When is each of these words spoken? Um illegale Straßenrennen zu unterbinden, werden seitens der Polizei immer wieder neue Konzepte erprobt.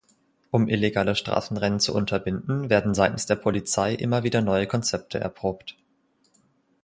Um 0.49 0.67
illegale 0.67 1.13
Straßenrennen 1.13 1.79
zu 1.79 1.93
unterbinden, 1.93 2.71
werden 2.71 2.95
seitens 2.95 3.27
der 3.27 3.35
Polizei 3.35 3.93
immer 3.93 4.23
wieder 4.23 4.41
neue 4.41 4.65
Konzepte 4.65 5.19
erprobt. 5.19 5.75